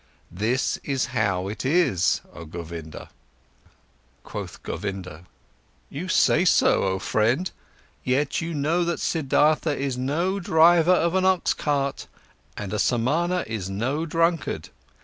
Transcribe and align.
This 0.31 0.77
is 0.83 1.05
how 1.13 1.47
it 1.47 1.63
is, 1.63 2.21
oh 2.33 2.45
Govinda." 2.45 3.09
Quoth 4.23 4.63
Govinda: 4.63 5.25
"You 5.91 6.07
say 6.07 6.43
so, 6.43 6.85
oh 6.85 6.97
friend, 6.97 7.41
and 7.51 7.51
yet 8.03 8.41
you 8.41 8.55
know 8.55 8.83
that 8.83 8.99
Siddhartha 8.99 9.69
is 9.77 9.99
no 9.99 10.39
driver 10.39 10.89
of 10.91 11.13
an 11.13 11.25
ox 11.25 11.53
cart 11.53 12.07
and 12.57 12.73
a 12.73 12.79
Samana 12.79 13.43
is 13.45 13.69
no 13.69 14.07
drunkard. 14.07 14.69